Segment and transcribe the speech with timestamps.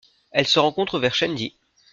[0.31, 1.53] Elle se rencontre vers Chendi.